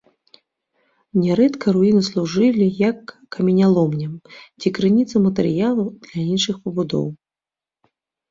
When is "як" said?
2.79-3.13